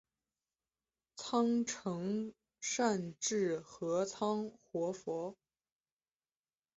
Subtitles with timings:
[1.15, 5.37] 仓成善智合仓活佛。